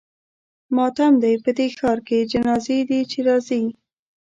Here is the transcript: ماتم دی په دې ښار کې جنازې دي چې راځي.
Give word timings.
ماتم 0.75 1.13
دی 1.23 1.35
په 1.43 1.49
دې 1.57 1.67
ښار 1.77 1.99
کې 2.07 2.27
جنازې 2.31 2.79
دي 2.89 2.99
چې 3.11 3.19
راځي. 3.27 3.63